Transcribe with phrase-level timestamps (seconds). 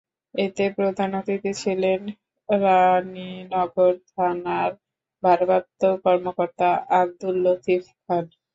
[0.35, 2.01] এতে প্রধান অতিথি ছিলেন
[2.49, 4.71] রানীনগর থানার
[5.23, 8.25] ভারপ্রাপ্ত কর্মকর্তা আবদুল লতিফ খান।